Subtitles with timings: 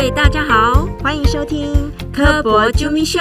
[0.00, 3.20] 位大家好，欢迎收听科博啾咪秀。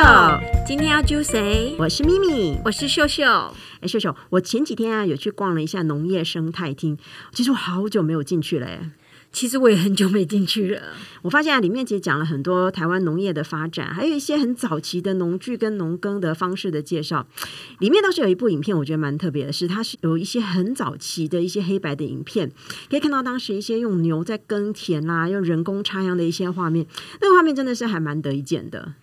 [0.66, 1.76] 今天要揪谁？
[1.78, 3.26] 我是咪咪，我是秀秀。
[3.82, 6.98] 哎，秀秀，我前几天啊有去逛了一下农业生态厅，
[7.34, 8.66] 其实我好久没有进去了。
[9.32, 10.82] 其实我也很久没进去了。
[11.22, 17.28] 我发现啊，里面其实讲了很多台湾农业的发展，还有一些很早期的农具跟农耕的方式的介绍。
[17.80, 22.52] 里面倒是有一部影片，我觉得蛮特别的，是它是有一些很早期的一些黑白的影片，
[22.90, 26.86] 可以看到当时一些用牛在耕田啦，用人工插秧的一些画面，
[27.22, 28.94] 那个画面真的是还蛮得一见的。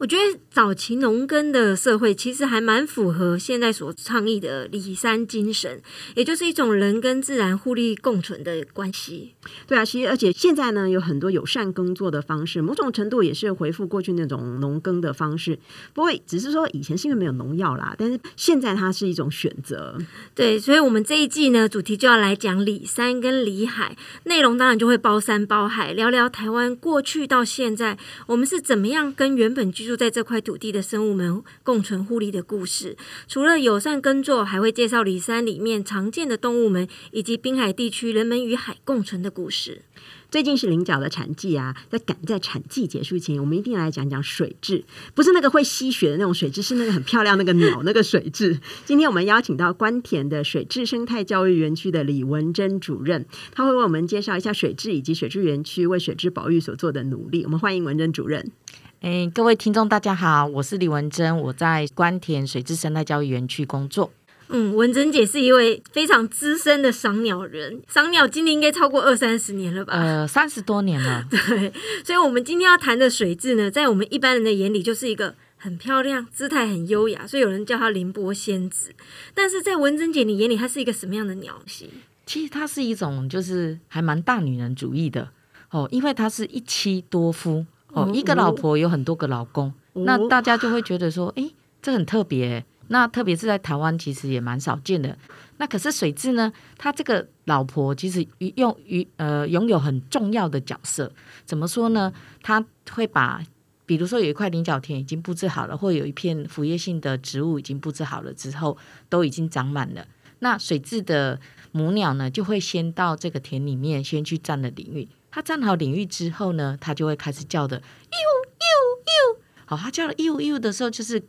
[0.00, 5.78] 我觉得早期农耕的社会其实还蛮符合现在所倡议的里山精神，
[6.14, 9.34] 也就是一种人跟自然互利共存的关系。
[9.66, 15.58] 对啊，其实而且现在呢，有很多友善耕作的方式，某种程度也是回复过去那种农耕的方式。
[15.92, 19.98] 不过只是说以前是因为没有农药啦，但是现在它是一种选择。
[20.34, 27.98] 对，所以我们这一季呢，主题就要来讲里山跟里海，内容当然就会包山包海，聊聊台湾过去到现在，
[28.28, 32.96] 我们是怎么样跟原本居住在这块土地的生物们共存互利的故事，
[33.26, 39.82] 除了友善耕作，还会介绍里山里面常见的动物们，以及滨海地区人们与海共存的故事。
[40.30, 48.60] 最近是菱角的产季啊，在赶在产季结束前，我们一定要来讲讲水质，不是那个会吸血的那种水质，是那个很漂亮那个鸟那个水质。
[48.84, 57.42] 今天我们邀请到关田的水质生态教育园区的李文珍主任，他会为我们介绍一下水质以及水质园区为水质保育所做的努力。
[57.42, 58.52] 我们欢迎文珍主任。
[59.00, 64.12] 哎，各位听众，大家好，我是李文珍，我在关田水质生态教育园区工作。
[64.48, 69.94] 嗯，文珍姐是一位非常资深的赏鸟人，赏鸟经历应该超过二三十年了吧？
[69.94, 71.24] 呃，三十多年了。
[71.30, 71.72] 对，
[72.04, 78.90] 所以，我们今天要谈的水质呢，在我们一般人的眼里，就是一个很漂亮、姿态很优雅，所以有人叫它凌波仙子。
[79.32, 81.88] 但是在文珍姐你眼里，它是一个什么样的鸟型？
[82.26, 85.30] 其实它是一种，就是还蛮大女人主义的
[85.70, 87.64] 哦，因为它是一妻多夫。
[87.92, 91.50] 哦，一个老婆有很多个老公，那大家就会觉得说，哎，
[91.82, 92.64] 这很特别。
[92.92, 95.16] 那特别是在台湾，其实也蛮少见的。
[95.58, 96.52] 那可是水质呢？
[96.76, 101.12] 他这个老婆其实用于呃拥有很重要的角色。
[101.44, 102.12] 怎么说呢？
[102.42, 103.40] 他会把，
[103.86, 108.76] 比如说有一块菱角田已经布置好了，或有一片腐叶性的植物已经布置好了之后，
[109.08, 110.04] 都已经长满了。
[110.40, 111.38] 那水质的
[111.70, 115.06] 母鸟呢，就会先到这个田里面，先去占了领域。
[115.30, 119.40] 它站好领域之后呢，它就会开始叫的，呦呦呦。
[119.66, 121.22] 好，它叫了呦呦的时候，就是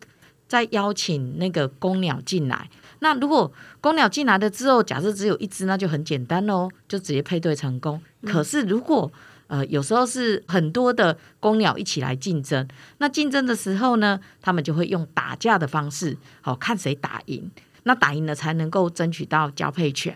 [0.47, 2.69] 在邀请那个公鸟进来。
[3.00, 8.01] 那如果公鸟进来了之后，假设只有一只，那就很简单喽，就直接配对成功。
[8.25, 9.12] 可是如果
[9.47, 12.68] 呃有时候是很多的公鸟一起来竞争，
[13.00, 17.50] 那竞争的时候呢，他们就会用打架的方式，好看谁打赢。
[17.83, 20.16] 那打赢了才能够争取到交配权。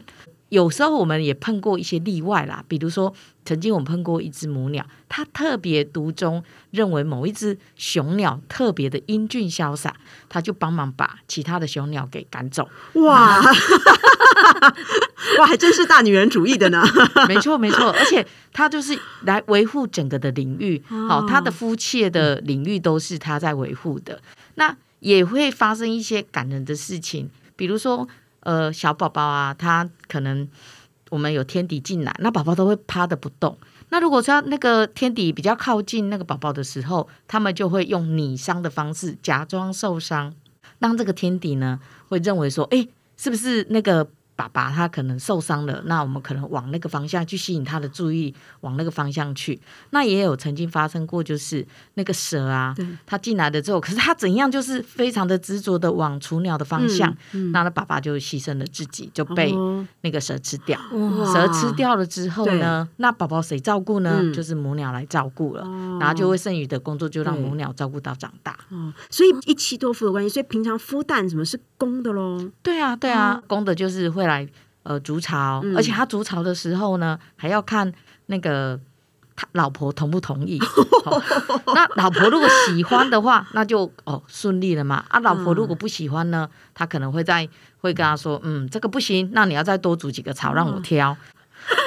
[0.56, 9.94] 有时候我们也碰过一些例外啦，比如说曾经我们碰过一只母鸟，它特别独钟，认为某一只雄鸟特别的英俊潇洒，
[10.30, 12.70] 它就帮忙把其他的雄鸟给赶走。
[12.94, 13.42] 哇，
[15.40, 16.82] 哇，还真是大女人主义的呢。
[17.28, 24.22] 没错，没错，而且它就是来维护整个的领域，好，它的夫妻的领域都是它在维护的。
[24.56, 28.08] 那也会发生一些感人的事情，比如说。
[28.46, 30.48] 呃，小宝宝啊，他可能
[31.10, 33.58] 我们有天敌进来，那宝宝都会趴的不动。
[33.90, 40.34] 那如果说那个天敌比较靠近那个宝宝的时候，他们就会用拟伤的方式假装受伤，
[40.80, 44.08] 让这个天敌呢会认为说，哎，是不是那个？
[44.36, 49.58] 爸爸他可能受伤了，那我们可能往那个方向去吸引他的注意，往那个方向去。
[49.92, 52.76] 那也有曾经发生过，就是那个蛇啊，
[53.06, 57.16] 他进来了之后，可是他怎样就是非常的执着的往雏鸟的方向，
[57.54, 59.54] 那他爸爸就牺牲了自己，就被
[60.02, 60.78] 那个蛇吃掉。
[61.34, 64.22] 蛇吃掉了之后呢，那宝宝谁照顾呢？
[64.34, 65.62] 就是母鸟来照顾了，
[65.98, 68.58] 然后就会剩余的工作就让母鸟照顾到长大。
[69.10, 72.52] 所以一妻多夫的关系，所以平常孵蛋什么是公的喽？
[72.62, 74.25] 对啊，对啊，公的就是会。
[74.26, 74.48] 来
[74.84, 77.92] 呃筑巢，而且他筑巢的时候呢，还要看
[78.28, 78.80] 那个
[79.36, 80.60] 他老婆同不同意。
[81.74, 85.04] 那老婆如果喜欢的话， 那就哦顺利了嘛。
[85.10, 87.48] 啊，老婆如果不喜欢呢，他可能会在
[87.80, 91.16] 会跟他说，嗯，这个不行，那你要再多筑几个巢让我挑。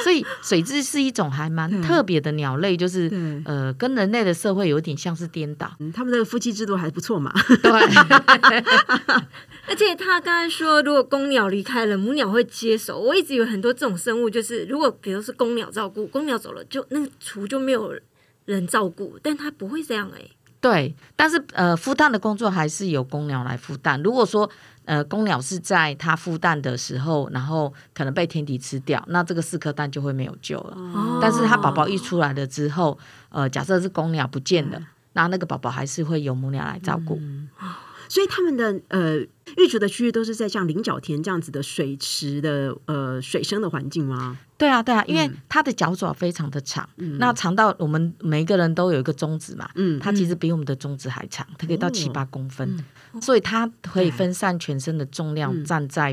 [0.02, 3.08] 所以水蛭是一种还蛮特别的鸟类，就是
[3.44, 5.70] 呃，跟人类的社会有点像是颠倒。
[5.94, 7.32] 他们的夫妻制度还不错嘛。
[7.62, 8.64] 对。
[9.68, 12.98] 而且他刚才说，如果公鸟离开了，母鸟会接手。
[12.98, 17.92] 我一直以为很多这种生物，就是如果比如是公鸟照顾，公鸟走了，就那个雏就没有
[18.46, 19.18] 人照顾。
[19.22, 20.22] 但它不会这样哎。
[20.60, 24.02] 对，但是呃，孵蛋的工作还是由公鸟来孵蛋。
[24.02, 24.50] 如果说
[24.86, 30.76] 呃公鸟是在它孵蛋的时候，然后可能被天敌吃掉，那这个四颗蛋就会没有救了。
[30.76, 32.98] 哦但是它宝宝一出来了之后，
[33.28, 34.82] 呃，假设是公鸟不见了，
[35.12, 37.20] 那那个宝宝还是会由母鸟来照顾。
[38.08, 39.18] 所以他们的呃
[39.56, 44.38] 育雏的区域都是在像菱角田这样子的水池的呃水生的环境吗？
[44.56, 46.88] 对啊，对啊，因为它的脚爪非常的长，
[47.18, 52.84] 那长到我们每一个人都有一个中指嘛，嗯它其实比我们的中指还长，它可以到七哦八公分，
[53.20, 56.12] 所以它可以分散全身的重量，站在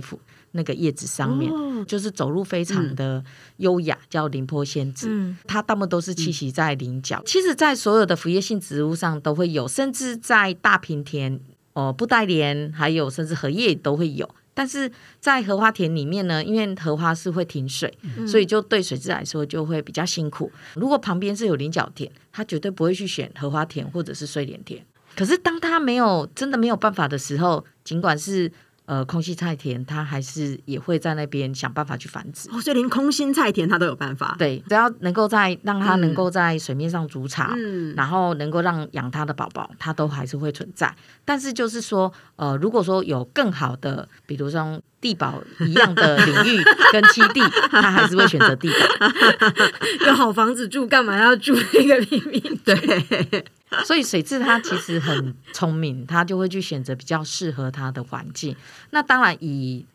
[0.51, 1.83] 那个叶子上面，哦。
[1.85, 3.23] 就是走路非常的
[3.57, 5.07] 优雅，叫凌波仙子。
[5.09, 5.37] 嗯。
[5.45, 11.39] 它大部分都是栖息在菱角，其实，在所有的腐叶性植物上都会有，甚至在大平田、
[11.75, 14.27] 哦布袋莲，还有甚至荷叶都会有。
[14.57, 14.89] 但是
[15.19, 17.93] 在荷花田里面呢，因为荷花是会停水，
[18.25, 20.49] 所以就对水质来说就会比较辛苦。
[20.75, 24.81] 如果旁边是有菱角田，他绝对不会去选荷花田或者是睡莲田。
[25.13, 28.49] 可是当他没有真的没有办法的时候，尽管是
[28.85, 32.49] 呃空心菜田，它还是也会在那边想办法去繁殖。
[32.51, 34.35] 哦，所以连空心菜田它都有办法。
[34.37, 40.95] 对，只要能够在让它能够在水面上筑巢，嗯然后能够让养它的宝宝，它都还是会存在。
[41.23, 49.07] 但是就是说，呃，如果说有更好的，比如说地堡一样的领域跟栖地，它还是会选择地堡。
[50.07, 52.41] 有好房子住，干嘛要住那个平民？
[52.65, 53.45] 对，
[53.83, 58.55] 所以水蛭它其实很聪明，它就会去选择比较适合它的环境。
[58.91, 59.85] 那当然以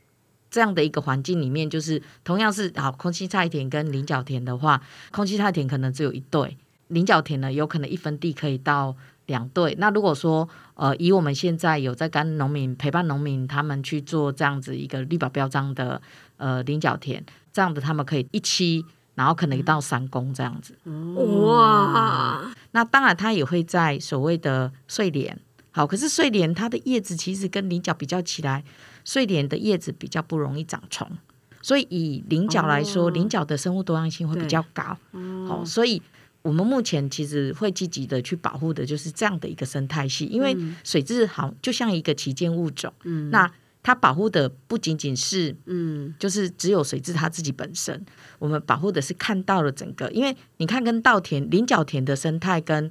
[0.51, 6.57] 这样的一个环境里面，就是同样是好空气菜田跟菱角田的话，空气菜田可能只有一对，
[6.89, 8.97] 菱角田呢有可能一分地可以到
[9.27, 9.77] 两对。
[9.79, 16.03] 那如果说呃以我们现在有在跟农民陪伴农民他们去做这样子一个绿保标章的
[16.37, 18.85] 呃菱角田，这样子他们可以一期。
[19.15, 25.39] 然后可能到三公这样子，哇，那当然，它也会在所谓的睡莲。
[25.73, 28.65] 好，可是睡莲它的叶子其实跟菱角比较起来，
[29.05, 31.09] 睡莲的叶子比较不容易长虫，
[31.63, 33.11] 所以以菱角来说，哦。
[33.11, 34.97] 菱角的生物多样性会比较高。
[35.47, 36.03] 好，所以
[36.43, 43.31] 我们目前其实会积极的去保护的就是这样的一个生态系，因为水蛭好就像一个旗舰物种，嗯。
[43.31, 43.51] 那
[43.83, 48.05] 它保护的不仅仅是嗯就是只有水质它自己本身，
[48.39, 52.91] 我们保护的是看到了整个，因为你看跟稻田、菱角田的生态跟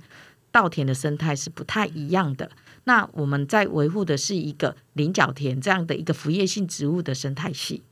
[0.51, 2.49] 稻田的生态是不太一样的。
[2.85, 7.83] 那我们在维护的是一个菱角田这样的一个浮叶性植物的生态系。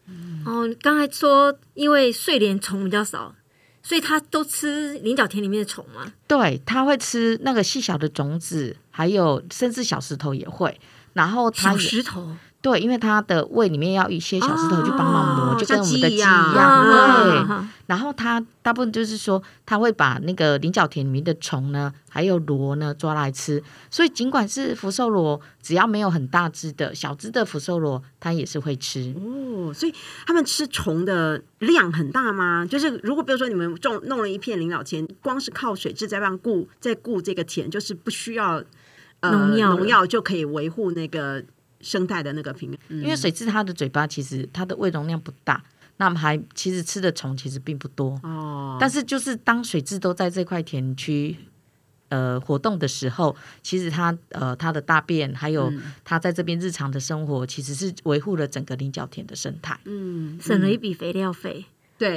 [0.43, 3.35] 哦，刚才说因为睡莲虫比较少，
[3.83, 6.11] 所以它都吃菱角田里面的虫吗。
[6.25, 10.79] 对，它会吃那个细小的种子，还有甚至小石头也会。
[11.13, 16.85] 然后它小石头，对，因为它的胃里面要一些小石头去帮忙磨，哦就跟我们的鸡一样样。
[17.23, 23.63] 对，啊然后它大部分就是说，它会把那个菱角田里面的虫呢，还有螺呢抓来吃。
[23.89, 29.13] 所以尽管是福寿螺，只要没有很大只的小只的福寿螺，它也是会吃。
[29.15, 29.93] 哦，所以
[30.25, 32.65] 他们吃虫的量很大吗？
[32.69, 38.61] 就是如果比如说你们种弄了一片菱角田，光是靠水质在帮顾在顾这个田，就是不需要
[39.21, 41.41] 呃农药了农药就可以维护那个
[41.81, 42.77] 生态的那个平衡。
[42.89, 45.63] 嗯因为水蛭它的嘴巴其实它的胃容量不大，
[45.97, 48.19] 那么还其实吃的虫其实并不多。
[48.23, 51.37] 哦，但是就是当水蛭都在这块田区。
[52.09, 59.77] 呃，活动的时候，其实它呃它的大便，还有嗯它在这边日常的生活，其实是维护了整个菱角田的生态。
[59.83, 61.65] 嗯，省了一笔肥料费。
[61.97, 62.15] 对。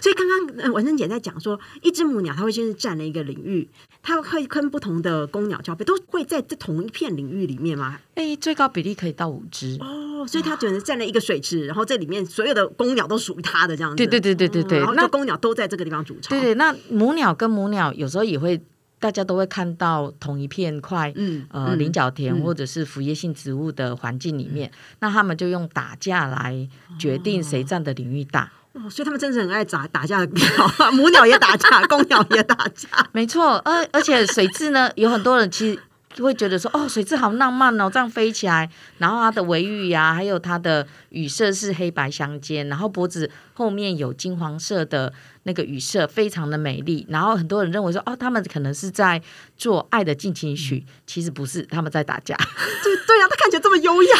[0.00, 3.68] 所以刚刚呃文生姐在讲说，一只母鸟它会先是占了一个领域，
[4.02, 7.98] 它会跟不同的公鸟交配，都会在这同一片领域里面吗？
[8.14, 9.76] 哎，最高比例可以到五只。
[9.80, 13.96] 哦，所以它只能占了一个水池，然后这里面所有的公鸟都属于它的这样子。
[13.96, 16.30] 对对对对对对，然后那公鸟都在这个地方筑巢。
[16.30, 18.60] 对对，那母鸟跟母鸟有时候也会，
[18.98, 21.12] 大家都会看到同一片块。
[21.14, 28.52] 嗯，呃，嗯菱角田嗯或者是腐叶性植物的环境里面，那他们就用打架来决定谁占的领域大。
[28.78, 32.88] 哦，所以他们真是很爱打打架的鸟， 母鸟也打架，公鸟也打架。
[33.12, 35.72] 没错，而而且水蛭呢，有很多人其
[36.14, 38.68] 实会觉得说，哦，水质好浪漫哦，这样飞起来，
[38.98, 47.06] 然后它的尾羽呀、还有它的羽色是黑白相间，然后脖子后面有金黄色的那个羽色，非常的美丽。
[47.08, 49.20] 然后很多人认为说，哦，他们可能是在
[49.56, 52.36] 做爱的进行曲，其实不是，他们在打架。
[52.82, 54.16] 对对啊，他看起来这么优雅。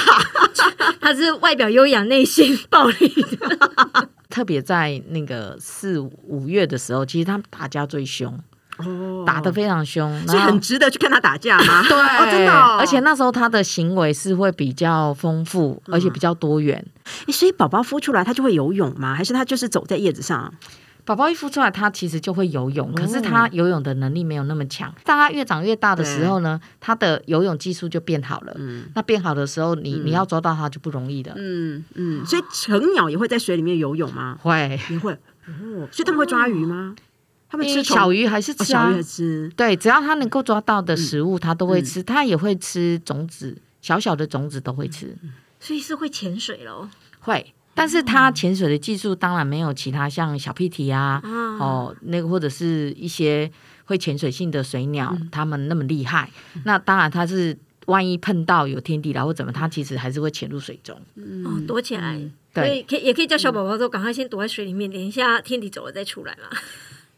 [1.00, 4.08] 他是外表优雅，内心暴力的。
[4.28, 8.38] 特别在那个四五月的时候，其实他们打架最凶，
[8.78, 11.82] 哦打得非常凶，以很值得去看他打架吗？
[11.88, 16.84] 对， 哦，真的哦、而且那时候他的行为是会比较丰富，而且比较多元。
[17.26, 19.14] 诶所以宝宝孵出来他就会游泳吗？
[19.14, 20.52] 还是他就是走在叶子上？
[21.08, 24.94] 宝宝一孵出来，他其实就会游泳，可是他游泳的能力没有那么强。
[25.04, 28.54] 当他越长越大的时候呢，他的游泳技术就变好了。
[28.94, 31.32] 那变好的时候，你你要抓到它就不容易的。
[31.34, 34.38] 嗯嗯，所以成鸟也会在水里面游泳吗？
[34.42, 35.14] 会也会
[35.46, 36.94] 哦，所以他们会抓鱼吗？
[37.48, 38.92] 他们吃小鱼还是吃啊？
[38.92, 39.50] 小鱼吃。
[39.56, 42.02] 对，只要它能够抓到的食物，它都会吃。
[42.02, 45.16] 它也会吃种子，小小的种子都会吃。
[45.58, 46.90] 所以是会潜水喽？
[47.20, 47.54] 会。
[47.78, 51.22] 但是它潜水的技术当然没有其他像小屁蹄啊，
[51.60, 53.48] 哦，那个或者是一些
[53.84, 56.28] 会潜水性的水鸟，它们那么厉害。
[56.64, 57.56] 那当然它是
[57.86, 61.00] 万一碰到有天敌了或怎么，它其实还是会潜入水中，
[61.44, 62.20] 哦，躲起来。
[62.52, 66.58] 对，可以也可以叫小宝宝说赶快先躲在水里面，等一下天敌走了再出来嘛。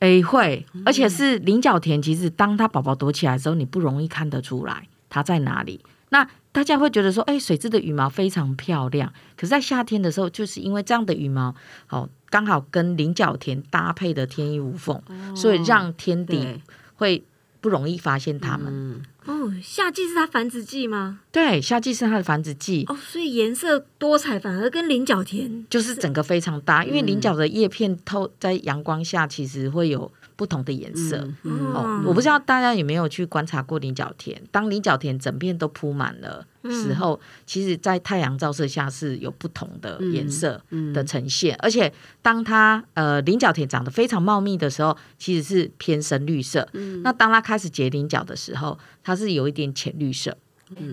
[0.00, 5.81] 哎，会，而且是菱角田，其实当它宝宝躲起来的时候，你不容易看得出来它在哪里。
[6.11, 9.12] 那大家会觉得说，哎，水蛭的羽毛非常漂亮。
[9.37, 11.55] 可是，在夏天的时候，就是因为这样的羽毛，
[11.88, 15.00] 哦，刚好跟菱角田搭配的天衣无缝，
[15.35, 16.61] 所以让天敌
[16.97, 17.25] 会
[17.61, 19.02] 不容易发现它们。
[19.26, 21.21] 哦，夏季是它繁殖季吗？
[21.31, 22.85] 对，夏季是它的繁殖季。
[22.88, 30.11] 哦，所以颜色多彩，反而跟菱角田就是整个非常搭，因为菱角的叶片透在阳光下，其实会有。
[30.40, 34.40] 不同的颜色哦，我不知道大家有没有去观察过菱角田。
[34.50, 40.59] 当菱角田整片都铺满了时候，其实，在太阳照射下是有不同的颜色
[40.94, 41.54] 的呈现。
[41.59, 41.92] 而且，
[42.23, 46.66] 当它呃菱角田长得非常茂密的时候，其实是偏深绿色。
[47.04, 50.35] 那当它开始结菱角的时候，它是有一点浅绿色。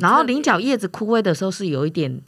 [0.02, 2.22] 然后，菱角叶子枯萎的时候，是有一点。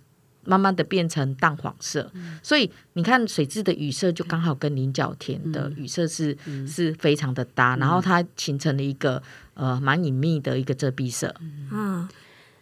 [0.50, 6.36] 慢慢的变成淡黄色，所以你看水质的雨色就刚好跟菱角田的雨色是
[6.68, 9.22] 是非常的搭，然后它形成了一个
[9.54, 11.36] 呃蛮隐秘的一个遮蔽色。
[11.72, 12.10] 嗯，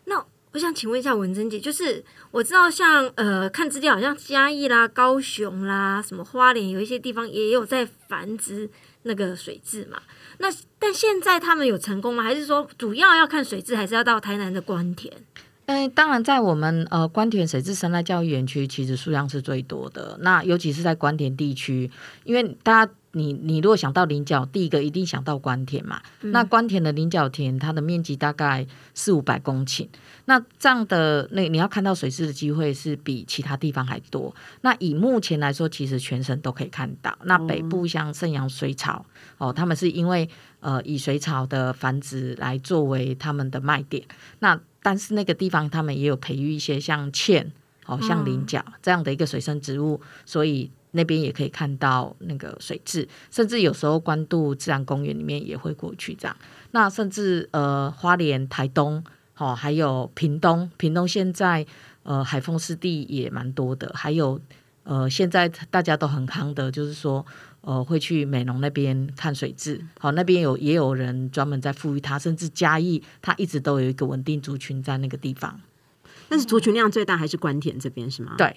[0.03, 8.69] 那我想请问一下文珍姐，就是我知道像呃看资料，好像嘉义啦、高雄啦、什么花莲有一些地方也有在繁殖
[9.03, 10.01] 那个水质嘛。
[10.39, 12.21] 那但现在他们有成功吗？
[12.21, 15.13] 还是说主要要看水质，还是要到台南的关田？
[15.67, 20.17] 嗯，当然，在我们呃关田水质生态教育园区，其实数量是最多的。
[20.21, 21.91] 那尤其是在关田地区，
[22.23, 26.01] 因为大家你你如果想到菱角，第一个一定想到关田嘛。
[26.21, 29.85] 那关田的菱角田，它的面积大概四五百公顷。
[30.23, 34.33] 那这样的那你要看到水质的机会是比其他地方还多。
[34.61, 37.13] 那以目前来说，其实全省都可以看到。
[37.23, 39.05] 那北部像盛阳水草
[39.37, 40.29] 哦，他们是因为
[40.61, 44.01] 呃以水草的繁殖来作为他们的卖点。
[44.39, 47.45] 那但是那个地方他们也有培育一些像芡，
[47.87, 56.33] 哦，像菱角这样的一个水生植物，所以那边也可以看到那个水质，甚至有时候关渡自然公园里面也会过去这样。
[56.71, 59.03] 那甚至呃花莲、台东，
[59.35, 61.65] 哦，还有屏东，屏东现在
[62.03, 64.39] 呃海风湿地也蛮多的，还有
[64.83, 67.25] 呃现在大家都很夯的，就是说。
[67.67, 75.59] 呃，会去美浓那边看水质，好，那边有也有人专门在富裕它，甚至嘉义，它一直都有一个稳定族群在那个地方。
[76.29, 78.35] 但是族群量最大还是关田这边是吗？
[78.37, 78.55] 对，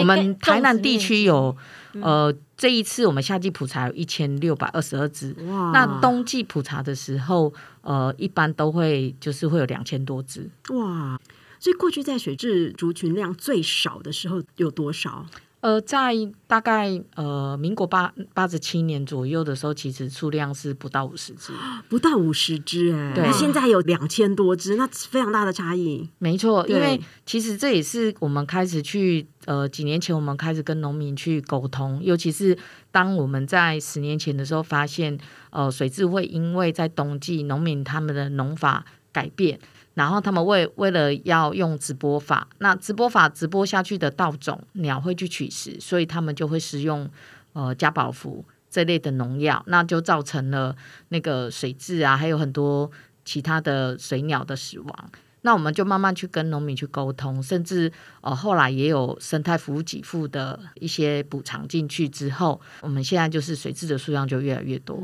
[0.00, 1.56] 我们台南地区有，
[1.92, 11.16] 呃，这一次我们夏季普查有一千六百二十二只，哇，那冬季普查的时候，呃，一般都会就是会有两千多只，哇，
[11.60, 15.24] 所以过去在水质族群量最少的时候有多少？
[15.62, 16.12] 呃，在
[16.48, 21.52] 大概呃民国八八十七年左右的时候，其实数量是不到五十只，
[21.88, 26.10] 不到五十只哎，那现在有两千多只，那非常大的差异。
[26.18, 32.58] 没错，因为其实这也是我们开始去呃几年前我们开始跟农民去沟通，尤其是
[32.90, 35.16] 当我们在十年前的时候发现，
[35.50, 39.60] 呃水质会因为在冬季农民他们的农法改变。
[39.94, 47.08] 然后他们为为了要用直播法，那直播法直播下去的稻种鸟会去取食，所以他们就会使用
[47.52, 50.74] 呃加宝福这类的农药，那就造成了
[51.08, 52.90] 那个水质啊，还有很多
[53.24, 55.10] 其他的水鸟的死亡。
[55.42, 64.98] 那我们就慢慢去跟农民去沟通，甚至呃后来也有生态服务给付的一些补偿进去之后，我们现在就是水质的数量就越来越多。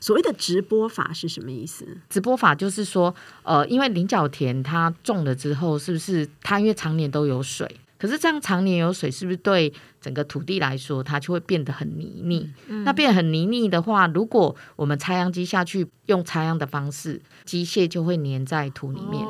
[0.00, 1.86] 所谓的直播法是什么意思？
[2.10, 7.66] 直播法就是说，呃，因为菱角田它种了之后，是不是它因为常年都有水？
[7.98, 12.46] 可是这样常年有水，是不是对整个土地来说，它就会变得很泥泞？
[12.84, 19.24] 那变得很泥泞的话，如果我们插秧机下去用插秧的方式，机械就会粘在土里面。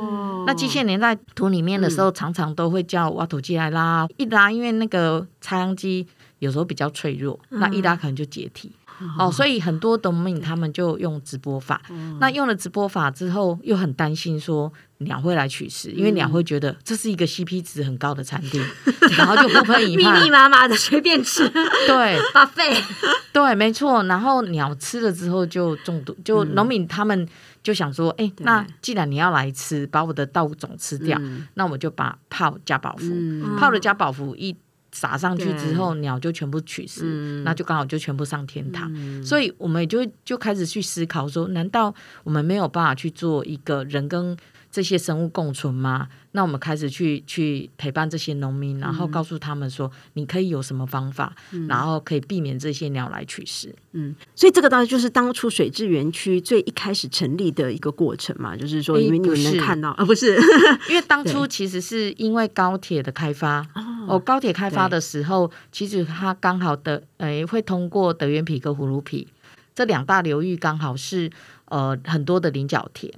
[0.46, 6.06] 那机械粘在土里面的时候，常常都会叫挖土机来拉，一拉，因为那个插秧机
[6.38, 8.72] 有时候比较脆弱，那一拉可能就解体。
[9.18, 11.82] 哦，所以很多农民他们就用直播法。
[12.18, 18.64] 那用了直播法之后，又很担心说鸟会来取食，因为鸟会觉得这是一个 CP 值很高的餐厅，
[19.18, 21.46] 然后就不喷一 密密麻麻的随便吃，
[21.86, 22.74] 对，把肺，
[23.34, 24.02] 对，没错。
[24.04, 27.28] 然后鸟吃了之后就中毒，就农民他们
[27.66, 31.20] 就想说，哎，那既然你要来吃，把我的稻种吃掉，
[31.54, 33.06] 那我就把泡加宝福，
[33.58, 34.54] 泡了加宝福一。
[34.92, 38.90] 撒上去之后，鸟就全部取食，那就刚好就全部上天堂。
[39.22, 41.94] 所以我们就就开始去思考说，难道
[42.24, 44.34] 我们没有办法去做一个人跟
[44.70, 46.08] 这些生物共存吗？
[46.36, 51.34] 那我们开始去去陪伴这些农民，然后告诉他们说，你可以有什么方法，
[51.66, 53.74] 然后可以避免这些鸟来取食。
[53.92, 60.36] 嗯，所以这个当然就是当初水质园区最一开始成立的一个过程嘛，就是说，因为你们能看到 啊，不是，
[60.90, 63.66] 因为当 初其实是因为高铁的开发
[64.06, 69.26] 哦，高铁开发的时候，其实它刚好的诶会通过德元皮跟葫芦皮
[69.74, 71.30] 这两大流域，刚好是
[71.66, 73.10] 呃很多的菱角田。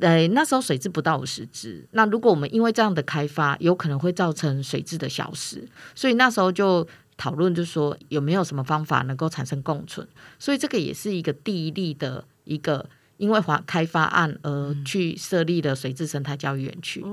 [0.00, 10.06] 呃，那时候水质不到五十只，那如果我们因为这样的开发，有可能会造成水质的消失，所以那时候就讨论，就说有没有什么方法能够产生共存，
[10.38, 12.88] 所以这个也是一个第一例的一个
[13.18, 17.04] 因为华开发案而去设立的水质生态教育园区。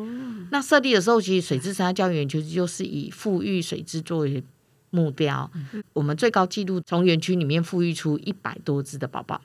[0.52, 4.44] 那设立的时候，其实水质生态教育园区就是以富裕水质作为。
[4.90, 5.50] 目标，
[5.94, 9.42] 我们最高纪录从园区里面富裕出一百多只的宝宝，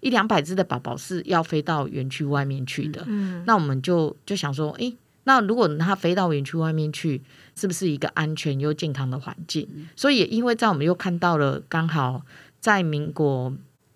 [0.00, 3.04] 一两百只的宝宝是要飞到园区外面去的。
[3.44, 4.92] 那我们就就想说，哎，
[5.24, 7.20] 那如果它飞到园区外面去，
[7.54, 9.68] 是不是一个安全又健康的环境？
[9.96, 12.22] 所以也因为在我们又看到了，刚好
[12.60, 13.52] 在民国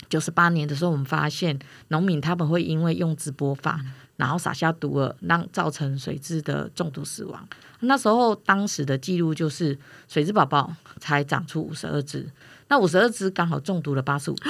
[0.08, 1.58] 九十八年的时候，我们发现
[1.88, 3.80] 农民他们会因为用直播法。
[4.22, 7.48] 然后撒下毒饵，让造成水质的中毒死亡。
[7.80, 9.76] 那时候当时的记录就是
[10.06, 12.24] 水质宝宝才长出五十二只，
[12.68, 14.48] 那五十二只刚好中毒了八十五只，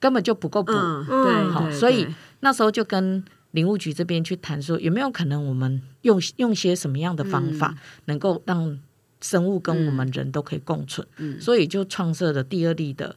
[0.00, 0.72] 根本就不够补。
[0.72, 2.04] 对，好，所以
[2.40, 7.72] 那时候就跟林务局这边去谈说，有没有可能我们用用些什么样的方法，
[8.06, 8.76] 能够让
[9.20, 11.06] 生物跟我们人都可以共存？
[11.40, 13.14] 所以就创设了第二例的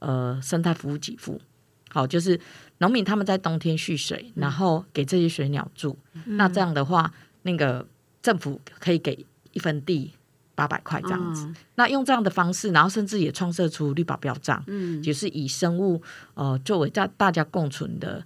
[0.00, 1.40] 呃生态服务给付。
[1.88, 2.38] 好，就是
[2.78, 5.96] 农民他们在冬天蓄水，然后给这些水鸟住。
[6.24, 7.12] 那这样的话，
[7.42, 7.86] 那个
[8.22, 10.12] 政府可以给一分地
[10.54, 11.48] 八百块这样子。
[11.76, 16.02] 那用这样的方式，然后甚至也创设出绿保标章，嗯，就是以生物
[16.34, 18.24] 呃作为大大家共存的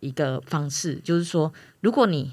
[0.00, 0.96] 一个方式。
[1.02, 2.32] 就是说，如果你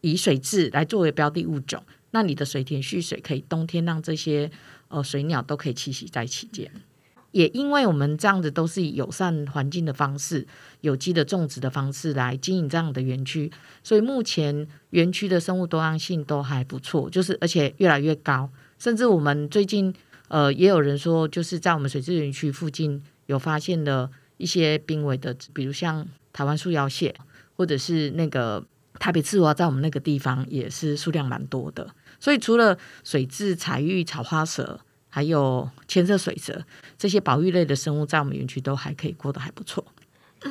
[0.00, 4.50] 以水质来作为标的物种，那你的水田蓄水可以冬天让这些
[4.88, 6.70] 呃水鸟都可以栖息在其间。
[7.32, 10.46] 也因为我们这样子都是以友善环境的方式、
[10.80, 13.50] 有机的种植的方式来经营这样的园区，
[13.84, 18.50] 所以目前园区的生物多样性都还不错，就是而且越来越高。
[18.78, 19.94] 甚至我们最近
[20.28, 27.14] 呃也有人说，就是在我们水质园区附近有发现了一些濒危的，比如像台湾树腰蟹，
[27.56, 28.64] 或者是那个
[28.98, 31.94] 台北刺蛙，在我们那个地方也是数量蛮多的。
[32.18, 34.80] 所以除了水质、彩玉、草花蛇。
[35.10, 36.64] 还有千色水蛇
[36.96, 39.84] 这些保育类的生物，在我们园区都还可以过得还不错。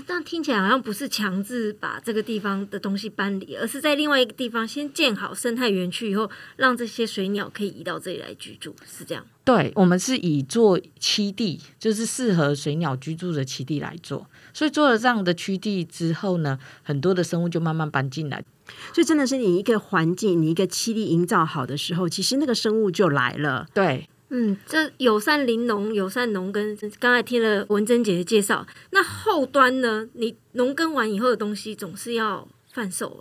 [0.06, 9.26] 但听起来好像不是强制把这个地方的东西搬离，而是在另外一个地方先建好生态园区以后，让这些水鸟可以移到这里来居住，是这样？
[9.44, 14.28] 对，我们是以做栖地，就是适合水鸟居住的栖地来做。
[14.54, 18.44] 所以做了这样的区地之后呢，很多的生物就慢慢搬进来。
[18.94, 23.66] 所以真的是你一个环境，你一个栖地营造好的时候，其实那个生物就来了。
[23.74, 24.08] 对。
[24.32, 30.08] 嗯，这友善林农、友善农耕，刚才听了文珍姐的介绍，那后端呢？
[30.14, 33.20] 你农耕完以后的东西总是要贩售。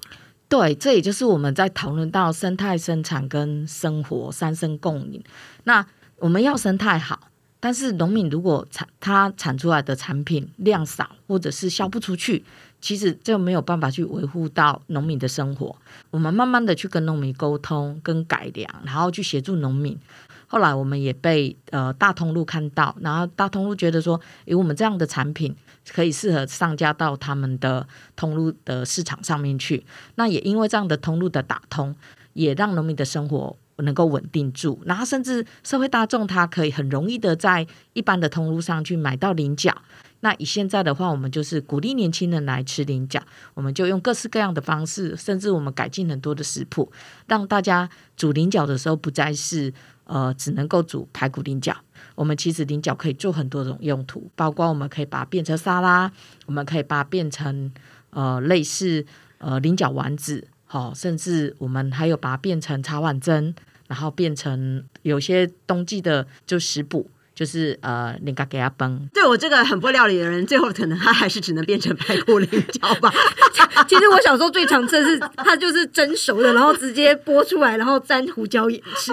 [0.50, 5.22] 对，这也就是我们在讨论到生态生产跟生活三生共赢。
[5.64, 5.86] 那
[6.18, 12.44] 我们要生态好，但是农民如果产他产出来的产品量少，或者是销不出去，
[12.80, 15.74] 其实就没有办法去维护到农民的生活。
[16.10, 19.98] 我们慢慢的去跟农民沟通、跟改良，然后去协助农民。
[20.48, 25.54] 后来我们也被呃大通路看到，然后大通路觉得说，诶，我们这样的产品
[25.92, 29.84] 可以适合上架到他们的通路的市场上面去。
[30.16, 31.94] 那也因为这样的通路的打通，
[32.32, 39.74] 也让农民的生活能够稳定住，然后甚至社会大众他可以很容易的在一般的通路上去买到菱角。
[40.20, 43.22] 那以现在的话，我们就是鼓励年轻人来吃菱角，
[43.54, 46.90] 我们就用各式各样的方式，甚至我们改进很多的食谱，
[47.26, 49.72] 让大家煮菱角的时候不再是。
[50.10, 51.76] 呃，只能够煮排骨菱角。
[52.14, 56.10] 我们其实菱角可以做很多种用途，包括我们可以把它变成沙拉，
[56.46, 57.70] 我们可以把它变成
[58.08, 59.04] 呃类似
[59.36, 63.54] 呃菱角丸子，好、甚至我们还有把它变成茶碗蒸，
[63.88, 69.08] 然后变成有些冬季的就食补，就是呃，那个给它崩。
[69.12, 73.12] 对我这个很不会料理的人，最后可能他还是只能变成排骨菱角吧。
[73.88, 79.12] 其实我小时候最常吃的是它就是蒸熟的，然后直接剥出来，然后沾胡椒盐吃。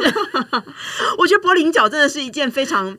[1.17, 2.97] 我觉得剥菱角真的是一件非常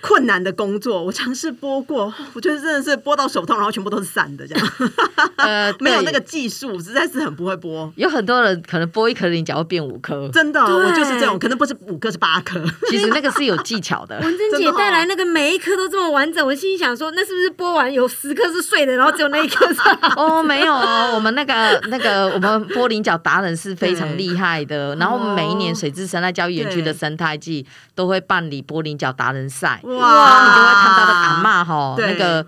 [0.00, 1.02] 困难的工作。
[1.02, 4.68] 我尝试剥过， 我觉得真的是剥到手痛，然后全部都是散的，这样
[5.36, 7.90] 呃，对 没有那个技术，实在是很不会剥。
[7.96, 12.62] 有很多人可能剥一颗菱角会变五颗，真的，我就是这种，可能不是五颗是八颗。
[12.88, 14.18] 其实那个是有技巧的。
[14.20, 19.80] 文珍姐带来那个每一颗都这么完整，我心里想说，那是不是剥完有十颗是碎的，然后只有那一颗是？
[20.16, 24.94] 哦，没有哦，我们那个那个我们玻璃角达人是非常厉害的。
[24.96, 32.46] 然后我们每一年水质生态教育园区的生态季都会办理玻璃角达人赛，然后你就会看到的阿妈哈，那个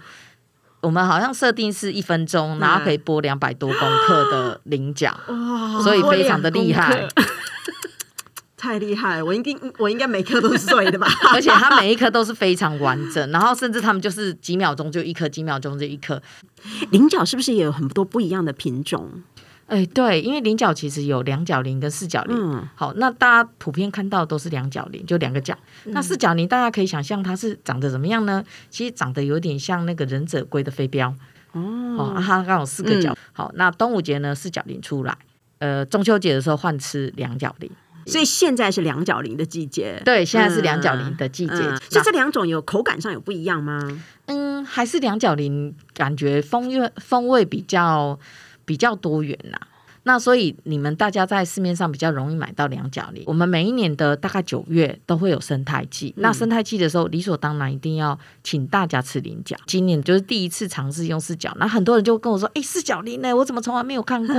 [0.80, 7.06] 我们好像设定是一分钟，然后可以播两百多公克的菱角，哇所以非常的厉害。
[8.60, 9.24] 太厉害了！
[9.24, 11.06] 我应该我应该每颗都是碎的吧？
[11.32, 16.20] 而且它每一颗都是非常完整，然后甚至他们就是几秒钟就一颗，几秒钟就一颗。
[16.90, 19.22] 菱角是不是也有很多不一样的品种？
[19.68, 22.36] 哎，对，因为菱角其实有两角菱跟四角菱。
[22.36, 25.56] 嗯好，那大家普遍看到都是两角菱，就两个角。
[25.84, 28.42] 那四角菱大家可以想象它是长得怎么样呢？
[28.70, 31.14] 其实长得有点像那个忍者龟的飞镖。
[31.52, 33.14] 哦，啊、它刚好四个角。
[33.32, 35.16] 好，那端午节呢四角菱出来，
[35.58, 37.70] 呃，中秋节的时候换吃两角菱。
[38.06, 40.00] 所以现在是两角菱的季节。
[40.02, 41.56] 对，现在是两角菱的季节。
[41.56, 43.78] 嗯所以这两种有口感上有不一样吗？
[44.24, 48.18] 嗯，还是两角菱，感觉风味风味比较
[48.68, 49.58] 比较多元啦。
[50.04, 53.22] 那所以你们大家在市面上比较容易买到两角菱。
[53.26, 59.54] 我们每一年的大概九月都会有生态季，那生态季的时候理所当然一定要请大家吃菱角。
[59.66, 63.34] 今年就是第一次尝试用四角，那很多人就跟我说：“哎、四角菱呢？
[63.34, 64.34] 我怎么从来没有看过？”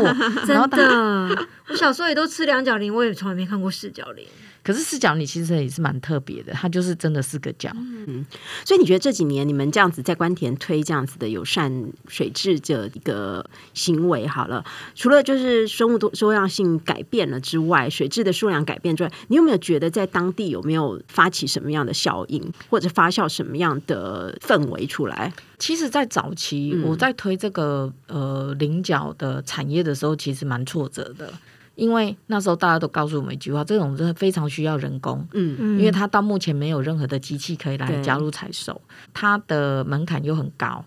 [0.48, 4.26] 然 后真的，我小时候也都吃两角菱，我也从来没看过四角菱。
[4.64, 7.72] 可是四角你其实也是蛮特别的，它就是真的四个角。
[7.76, 8.26] 嗯
[8.66, 14.64] 所以你觉得这几年你们这样子在关田推这样子的友善水质的一个行为，好了，
[14.96, 25.32] 除了就是生物多多样性改变了之外，水质的数量改变之外，你有没有觉得在当地有没有发起什么样的效应，或者发酵什么样的氛围出来？
[25.58, 31.32] 其实，在早期我在推这个呃菱角的产业的时候，其实蛮挫折的，
[31.80, 35.56] 因为那时候大家都告诉我们一句话：这种真的非常需要人工，嗯。
[35.58, 38.80] 嗯因为它到目前没有任何的机器可以来加入采收，
[39.14, 40.84] 它的门槛又很高，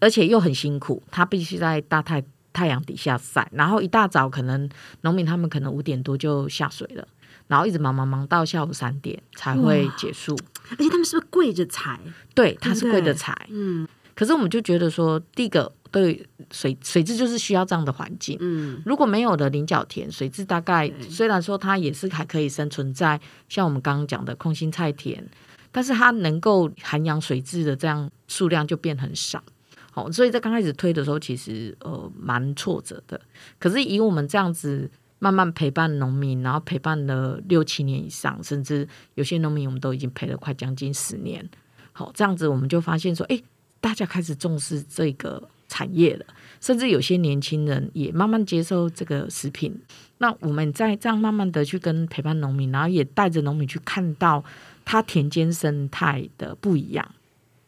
[0.00, 2.22] 而且又很辛苦，它必须在大太
[2.52, 4.68] 太阳底下晒，然后一大早可能
[5.02, 7.06] 农民他们可能五点多就下水了。
[7.46, 10.38] 然后一直忙忙忙到下午三点才会结束，
[10.70, 11.98] 而且他们是不是跪着采？
[12.34, 13.88] 对，他是对贵的采，嗯。
[14.14, 18.36] 可是我们就觉得说，第一个对水水质就是需要这样的环境。
[18.40, 25.24] 嗯如果没有的菱角田，水质大概对虽然说它也是还可以生存在像我们刚刚讲的空心菜田，
[25.70, 29.42] 但是它能够涵养水质的这样数量就变很少。
[29.90, 33.20] 好，所以在刚开始推的时候，其实呃蛮挫折的。
[33.58, 41.48] 可是以我们这样子慢慢陪伴农民，然后陪伴了六七年以上，甚至有些农民我们都已经陪了快将近十年。
[41.90, 43.42] 好，这样子我们就发现说，哎，
[43.80, 45.42] 大家开始重视这个
[45.78, 46.26] 产业了，
[46.60, 49.80] 甚至有些年轻人也慢慢接受这个食品。
[50.18, 54.42] 那我们在这样慢慢的去跟陪伴农民，然后也带着农民去看到
[54.84, 57.14] 他田间生态的不一样，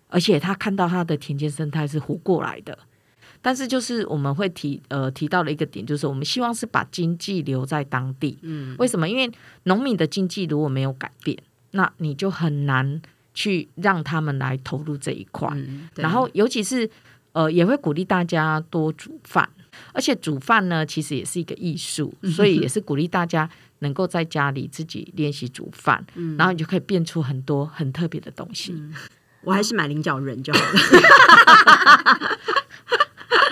[0.09, 2.77] 而且他看到他的田间生态是活过来的。
[3.41, 8.37] 但是就是我们会提呃提到的一个点，就是我们希望是把经济留在当地。
[8.43, 9.09] 嗯为什么？
[9.09, 9.31] 因为
[9.63, 11.39] 农民的经济如果没有改变，
[11.71, 13.01] 那你就很难
[13.33, 15.49] 去让他们来投入这一块。
[15.55, 16.91] 嗯，然后尤其是
[17.33, 19.49] 呃，也会鼓励大家多煮饭，
[19.93, 23.49] 而且煮饭呢，其实也是一个艺术，所以也是鼓励大家
[23.81, 26.05] 能够在家里自己练习煮饭，
[26.37, 28.75] 然后你就可以变出很多很特别的东西。
[29.43, 30.73] 我还是买菱角人就好了。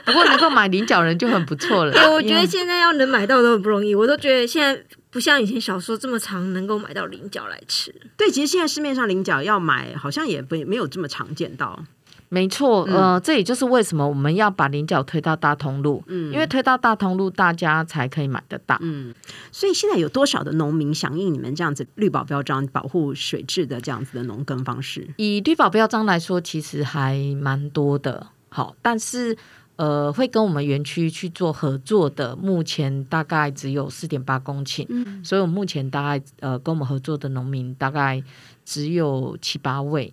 [0.05, 1.93] 不过能够买菱角人就很不错了。
[1.93, 7.95] 对，我觉得现在要能买到都很不容易，我都觉得现在不像以前小时候这么常能够买到菱角来吃。
[8.17, 11.85] 对，其实现在市面上菱角要买，好像也不没有这么常见到。
[12.31, 18.77] 没错，呃，这也就是为什么我们要把菱角推到大通路，嗯因为推到大通路，大家才可以买得到。
[18.83, 19.15] 嗯，
[19.51, 25.09] 所以现在有多少的农民响应你们这样子绿保标章保护水质的这样子的农耕方式？
[25.17, 28.27] 以绿保标章来说，其实还蛮多的。
[28.51, 29.37] 好，但是
[29.77, 38.23] 呃，会跟我们园区去做合作的，目前大概只有四点八公顷，嗯所以我目前大概呃跟我们合作的农民大概
[38.65, 40.13] 只有七八位。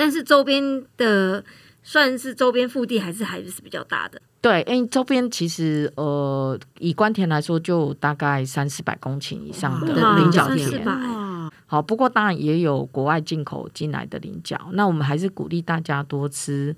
[0.00, 1.44] 但是周边的
[1.82, 4.18] 算是周边腹地还是还是比较大的。
[4.40, 10.66] 对，因为周边其实呃，以关田来说，就大概三四百公顷以上的菱角田。
[10.66, 16.74] 三四百哇好，不过当然也有国外进口进来的菱角，那我们还是鼓励大家多吃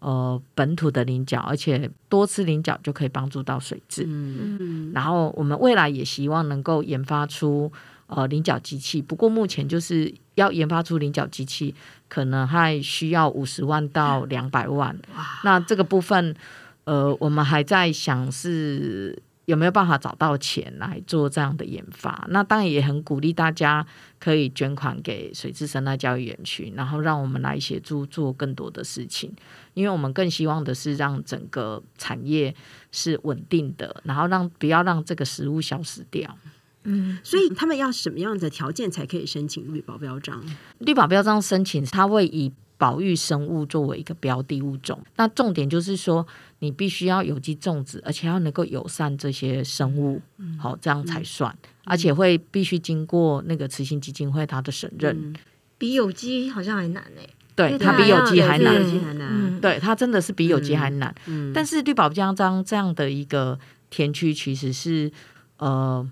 [0.00, 4.04] 呃本土的菱角，而且多吃菱角就可以帮助到水质。
[4.06, 7.72] 嗯然后我们未来也希望能够研发出
[8.08, 11.74] 呃菱角机器，不过目前就是要研发出菱角机器，
[12.08, 14.96] 可能还需要五十万到两百万。
[15.44, 16.34] 那这个部分，
[16.84, 22.26] 呃，我们还在想是有没有办法找到钱来做这样的研发。
[22.30, 23.86] 那当然也很鼓励大家
[24.18, 29.32] 可以捐款给水质生态教育园区，然后让我们来协助做更多的事情。
[29.74, 32.54] 因为我们更希望的是让整个产业
[32.92, 36.36] 是稳定的，然后让不要让这个食物消失掉。
[36.86, 40.42] 嗯，所以他们要什么样的条件才可以申请绿保标章？
[40.78, 44.98] 绿保标章申请，它会以保育生物作为一个标的物种。
[45.16, 46.26] 那重点就是说，
[46.60, 50.20] 你必须要有机种植，而且要能够友善这些生物，
[50.58, 51.54] 好、这样才算。
[51.84, 55.34] 而且会必须经过那个慈心基金会它的审认，
[55.78, 58.90] 比有机好像还难哎、对对它比有机还难有。
[58.90, 59.28] 机还难。
[59.30, 61.14] 嗯，对，它真的是比有机还难。
[61.26, 65.10] 嗯但是绿保标章这样的一个田区，其实是
[65.58, 66.06] 呃，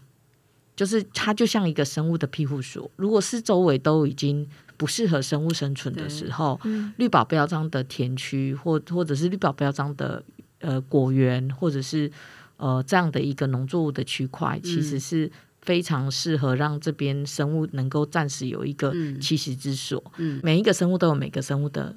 [0.76, 2.90] 就是它就像一个生物的庇护所。
[2.96, 10.22] 如果是周围都已经不适合生物生存的时候，嗯绿保标章的田区或或者是绿保标章的
[10.60, 12.10] 呃果园，或者是
[12.56, 15.30] 呃这样的一个农作物的区块，其实是。
[15.64, 20.12] 非常适合让这边生物能够暂时有一个栖息之所。
[20.18, 21.96] 嗯每一个生物都有每个生物的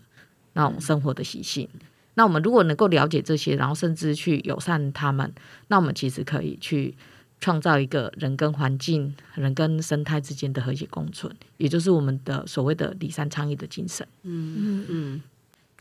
[0.53, 1.67] 那种生活的习性。
[2.13, 5.29] 那我们如果能够了解这些，然后甚至去友善他们，
[5.67, 6.95] 那我们其实可以去
[7.39, 14.07] 创造一个人跟环境、人跟生态之间的和谐共存，也就是我们的所谓的礼山倡议的精神。
[14.23, 15.21] 嗯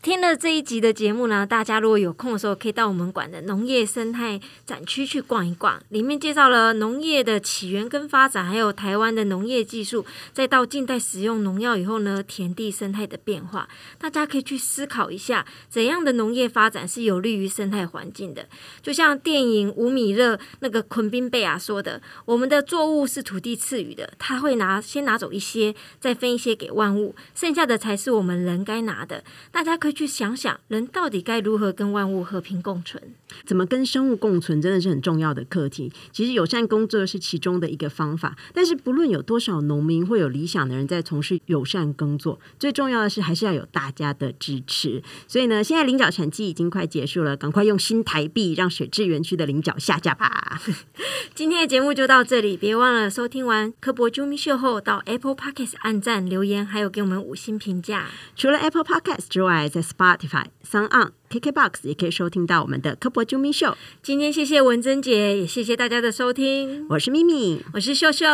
[0.03, 18.47] 听了这一集的节目呢，大家如果有空的时候，可以到我们馆的农业生态展区去逛一逛，里面介绍了农业的起源跟发展，还有台湾的农业技术，再到近代使用农药以后呢，田地生态的变化，大家可以去思考一下，怎样的农业发展是有利于生态环境的。
[18.81, 29.23] 就像电影《五米热》那个昆宾贝亚说的，我们的作物是土地赐予的，他会拿先拿走一些，再分一些给万物，剩下的才是我们人该拿的。
[29.51, 33.01] 大家可以去想想，人到底该如何跟万物和平共存。
[33.45, 35.91] 怎么跟生物共存真的是很重要的课题。
[36.11, 45.03] 其实友善工作是其中的一个方法，但是不论有多少农民或有理想的人在从事友善工作，最重要的是还是要有大家的支持。
[45.27, 50.61] 所以呢，现在菱角产季已经快结束了，赶快用新台币让水质园区的菱角下架吧。
[51.35, 58.07] 今天的节目就到这里，别忘了收听完科博啾咪秀后，到 Apple Podcast 按赞留言，还有给我们五星评价。
[58.35, 63.77] 除了 Apple Podcast 之外，在 Spotify、s o n On、KKBox 也可以收听到我们的科博啾咪秀。
[64.01, 68.25] 今天谢谢文珍姐，也谢谢大家的收听，我是咪咪，我是秀秀。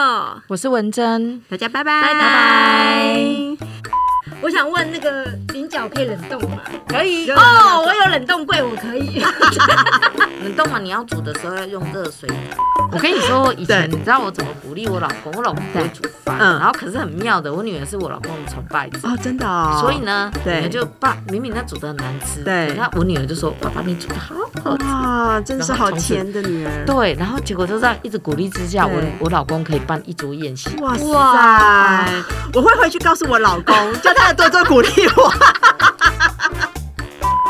[0.48, 4.03] 我是文珍，大家拜拜，拜拜。
[4.42, 6.58] 我想问那个菱角可以冷冻吗？
[6.88, 9.24] 可以哦，我有冷冻柜，我可以。
[10.44, 12.30] 冷冻嘛，你要煮的时候要用热水。
[12.92, 15.32] 我跟你说， 以前你知道我怎么鼓励我老公？
[15.36, 19.00] 我老公不会煮饭，嗯然后可是很妙的，我女儿是我老公的崇拜者。
[19.04, 19.78] 哦，真的哦。
[19.82, 24.84] 所以呢，对就爸明明他煮的很难吃，对那我女儿就说：“爸爸，你煮的好好吃。
[24.86, 26.86] 哇，真是好甜的女儿。
[26.86, 30.70] 对，然后结果就这样一直鼓励之下，我我老公可以办一桌宴席。
[30.82, 32.12] 哇塞！
[32.54, 35.34] 我会回去告诉我老公，叫 他多多鼓励我。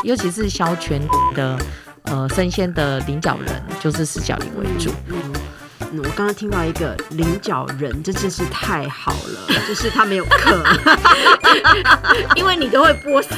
[0.04, 1.02] 尤其是削全
[1.34, 1.58] 的
[2.04, 4.94] 呃生鲜的菱角人，就是四角菱为主。
[5.08, 5.34] 嗯，
[6.00, 10.62] 我刚刚听到一个菱角人，这真是太好了， 就是他没有课，
[12.36, 13.38] 因为你都会播伞，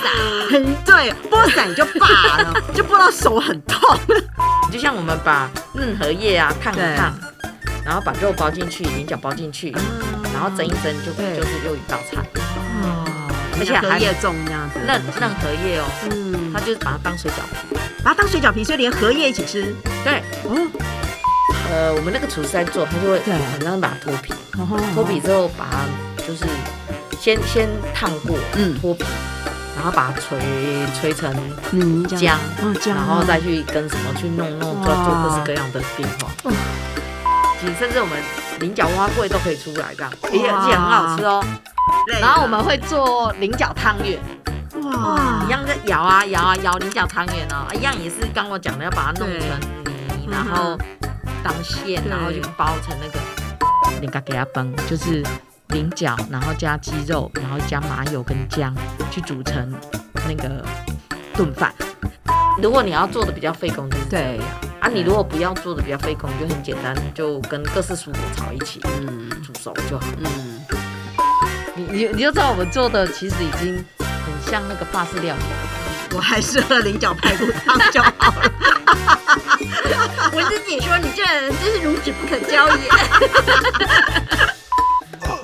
[0.49, 2.07] 很对，拨伞就罢
[2.41, 3.99] 了，就拨到手很痛。
[4.71, 7.13] 就像我们把嫩荷叶啊烫一烫，
[7.85, 9.69] 然后把肉包进去，菱角包进去，
[10.33, 12.17] 然后蒸一蒸就对就是又一道菜。
[12.81, 13.05] 哦，
[13.59, 17.77] 而且荷叶粽这样子，嫩嫩荷叶哦，嗯，他就是把它当水饺皮。
[18.03, 19.73] 把它当水饺皮，所以连荷叶一起吃。
[20.03, 20.55] 对，哦，
[21.71, 23.33] 呃，我们那个厨师在做，他就会对。
[23.33, 25.85] 很让把它脱皮，脱脱皮之后把它
[26.27, 26.45] 就是
[27.19, 28.77] 先先烫过，嗯。
[28.79, 29.03] 脱皮，
[29.75, 30.37] 然后把它捶
[31.01, 31.33] 捶成
[32.07, 32.37] 浆，
[32.85, 36.29] 然后再去跟什么去弄弄做做各式各样的变化。
[37.59, 38.19] 其实甚至我们
[38.59, 41.43] 菱角蛙桂都可以出来这样，而且而且很好吃哦。
[42.19, 44.19] 然后我们会做菱角汤圆，
[44.83, 45.43] 哇。
[45.45, 50.77] 一样在摇啊摇啊摇菱角汤圆哦，一样也是刚我讲的要把它弄成泥，然后
[51.43, 53.19] 当馅，然后就包成那个
[54.01, 55.23] 菱角给它崩，就是
[55.67, 58.75] 菱角，然后加鸡肉，然后加麻油跟姜
[59.11, 59.73] 去煮成
[60.27, 60.65] 那个
[61.35, 61.71] 炖饭。
[62.61, 64.45] 如果你要做的比较费工，就是这对样
[64.79, 64.87] 啊。
[64.87, 70.05] 你如果不要做的比较费工，就很简单，就跟各式蔬果炒一起嗯煮熟就好。
[70.17, 70.65] 嗯，
[71.75, 75.49] 你你你就知道我们做的其实已经很像那个法式料理了。
[76.15, 78.49] 我还是喝菱角排骨汤就好了。
[80.31, 82.89] 我自己说：“你这人真是孺子不可教也。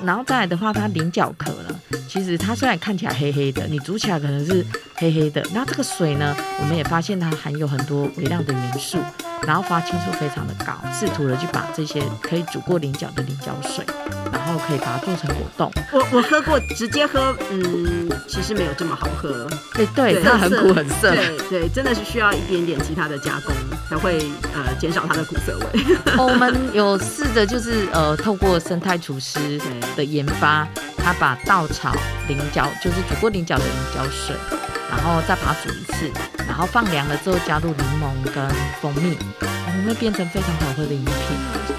[0.02, 1.78] 然后再来的话，它菱角壳呢，
[2.12, 4.62] 其实它虽然看起来黑黑的，你煮起来可能是
[4.96, 5.42] 黑黑的。
[5.54, 8.98] 那这个水呢，我们也发现它含有很多微量的元素，
[9.46, 13.84] 然后发青素非常的高，试图的去把这些可以煮过菱角的菱角水，
[14.32, 15.70] 然后可以把它做成果冻。
[15.92, 19.48] 我我喝过，直接喝，嗯，其实没有这么好喝。
[19.74, 21.14] 哎对，对这很苦很涩。
[21.14, 23.54] 对对，真的是需要一点点其他的加工，
[23.88, 25.96] 才会呃减少它的苦涩味。
[26.16, 29.60] 我们有试着就是呃，透过生态厨师
[29.96, 30.66] 的研发，
[30.98, 31.92] 他把稻草
[32.28, 34.36] 菱角，就是煮过菱角的菱角水，
[34.92, 36.12] 然后再把它煮一次，
[36.46, 38.46] 然后放凉了之后加入柠檬跟
[38.80, 41.71] 蜂蜜，我们会变成非常好喝的饮品。